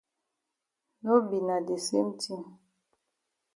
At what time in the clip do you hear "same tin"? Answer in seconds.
1.87-2.41